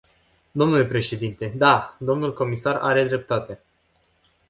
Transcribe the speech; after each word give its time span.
Domnule 0.51 0.85
președinte, 0.85 1.53
da, 1.57 1.95
dl 1.99 2.25
comisar 2.29 2.75
are 2.75 3.03
dreptate. 3.05 3.59